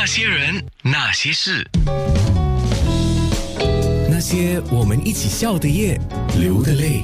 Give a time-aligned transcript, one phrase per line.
[0.00, 1.62] 那些人，那些事，
[4.08, 6.00] 那些我们一起笑的夜，
[6.38, 7.02] 流的泪。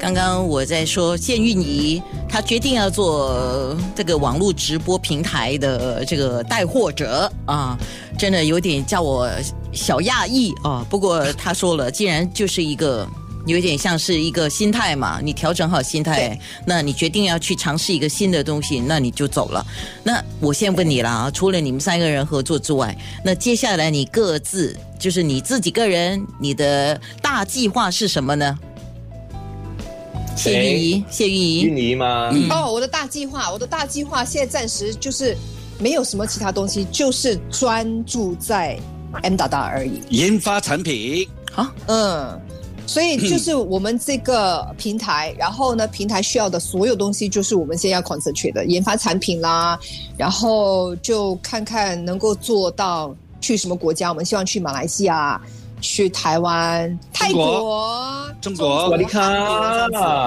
[0.00, 7.76] 刚刚我在说谢韵仪，她决定要做这个网络直播平台的这个带货者啊，
[8.18, 9.30] 真的有点叫我
[9.70, 10.82] 小讶异啊。
[10.88, 13.06] 不过她说了，既然就是一个
[13.48, 19.66] 有点像是一个心态嘛，你调整好心态，那你决定要去尝试一个新的东西，那你就走了。
[20.04, 28.58] 那我先问你了啊，除了你们三个人合作之外，那接下来你各自就是你自己个人，你的大计划是什么呢？
[30.36, 32.30] 谢玉仪，谢玉仪，芋泥吗？
[32.50, 35.36] 哦，我的大计划，我的大计划现在暂时就是
[35.80, 38.78] 没有什么其他东西，就是专注在
[39.22, 40.00] M 达达而已。
[40.10, 42.40] 研发产品，好，嗯，
[42.88, 49.78] 所以就是我们这个平台，然后呢，平台需要的所有东西，就是我们现在要 concentrate 的研发产品啦，
[50.16, 55.40] 然后就看看能够做到去什么国家，我们希望去马来西亚。
[55.80, 59.20] 去台湾、泰国、中国瓦利卡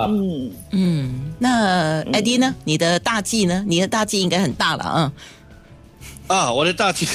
[0.08, 2.56] 嗯，嗯，那艾迪呢？
[2.64, 3.62] 你的大计呢？
[3.68, 5.12] 你的大计应该很大了啊。
[6.32, 7.06] 啊，我的大计，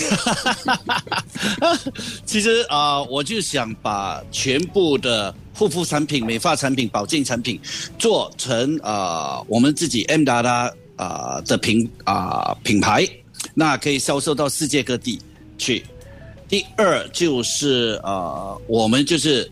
[2.27, 7.59] 其实啊、我就想把全部的护肤产品、美发产品、保健产品
[7.99, 13.09] 做成啊、我们自己 M 达达啊的品啊、品牌，
[13.55, 15.19] 那可以销售到世界各地
[15.57, 15.83] 去。
[16.47, 19.51] 第二就是啊，我们就是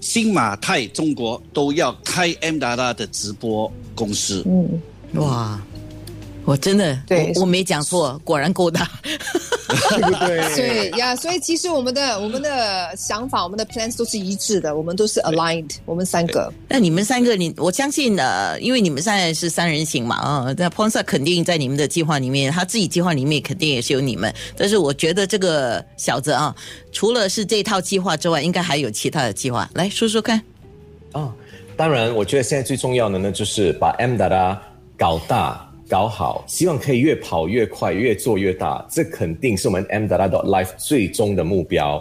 [0.00, 4.44] 新马泰中国都要开 M 达达的直播公司。
[4.46, 4.80] 嗯，
[5.14, 5.58] 哇，
[6.50, 8.90] 我真的，对我我没讲错，果然够大。
[9.90, 10.90] 对对？
[10.98, 16.52] 呀，所以其实我们的我们的想法、我们的 plans 都是一致的，我们都是 aligned，我们三个。
[16.68, 24.34] 那你们三个，你我相信呃，因为你们现在是三人行嘛啊，那 p o n s a 肯定在你们的计划里面，他自己计划里面肯定也是有你们。
[24.56, 26.52] 但是我觉得这个小子啊，
[26.90, 30.42] 除了是这套计划之外，应该还有其他的计划，来说说看。
[31.12, 31.32] 啊，
[31.76, 34.60] 当然，我觉得现在最重要的呢，就是把 M 达达
[34.98, 35.69] 搞大。
[35.90, 42.00] 搞好，希望可以越跑越快，越做越大，这肯定是我们 M 达达 Life 最终的目标。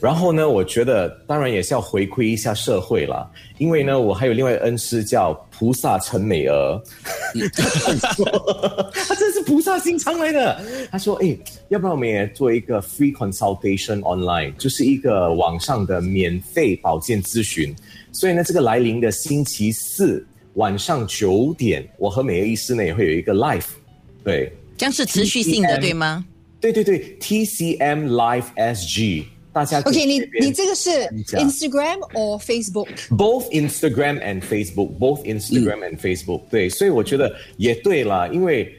[0.00, 3.28] 然后呢，我觉得当然也是要回馈一下社会了，
[3.58, 6.80] 因为呢，我还有另外恩师叫菩萨陈美娥，
[9.08, 10.64] 他真是菩萨心肠来的。
[10.92, 11.36] 他说：“哎，
[11.68, 17.74] 要不然我们也做一个 free consultation online，就是一个网上的免费保健咨询。
[18.12, 20.24] 所以呢，这个来临的星期四
[20.56, 23.64] 晚上九点，我和美业医师呢也会有一个 live，
[24.22, 26.26] 对。”将是持续性的，TCM 对吗？
[26.60, 30.90] 对对对，TCM Live SG，大家可以 OK，你你这个是
[31.32, 38.70] Instagram or Facebook？both Instagram and Facebook，both Instagram and Facebook，、对，所以我觉得也对了，因为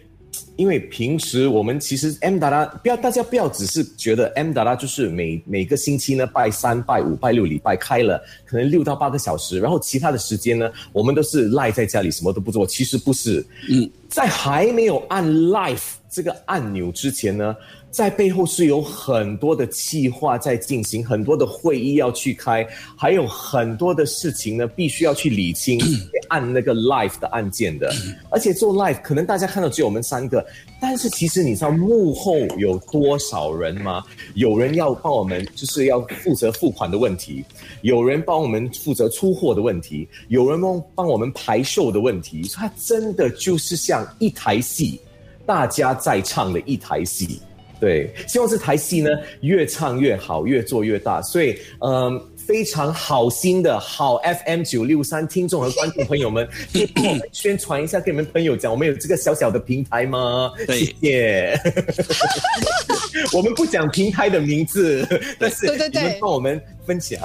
[0.57, 17.55] 因为平时我们其实 M 达拉不要大家不要只是觉得 M 达拉就是每每个星期呢拜三拜五拜六礼拜开了可能六到八个小时，然后其他的时间呢我们都是赖在家里什么都不做，其实不是，嗯，在还没有按 Life 这个按钮之前呢。
[17.97, 22.63] 在背后是有很多的计划在进行，很多的会议要去开，
[22.95, 25.79] 还有很多的事情呢，必须要去理清，
[26.27, 27.91] 按那个 live 的按键的。
[28.29, 30.45] 而且做 live 可能大家看到只有我们三个，
[30.79, 34.03] 但是其实你知道幕后有多少人吗？
[34.35, 37.43] 有人要帮我们，就是要负责付款的问题，
[37.81, 45.01] 有人帮我们负责出货的问题，有人帮帮我们排售的问题，所以它真的就是像一台戏，
[45.47, 47.41] 大家在唱的一台戏。
[47.79, 49.09] 对，希望这台戏呢
[49.41, 51.21] 越唱越好，越做越大。
[51.21, 60.51] 所以，嗯，非常好心的好 FM 九六三听众和观众朋友们， 可以帮我们宣传一下，跟你们朋友讲，我们有这个小小的平台吗？
[60.65, 61.61] 对谢谢。
[63.33, 65.05] 我们不讲平台的名字，
[65.39, 67.19] 但是对对对你们帮我们分享。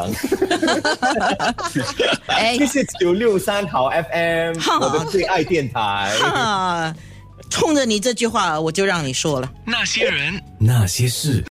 [2.27, 6.11] 哎谢谢九六三好 FM，我的最爱电台。
[7.53, 9.53] 哈，冲着你这句话，我就让你说了。
[9.65, 11.41] 那些人，那些事。